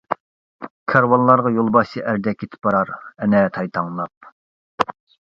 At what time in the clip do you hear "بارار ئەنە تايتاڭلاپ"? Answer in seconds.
2.69-4.31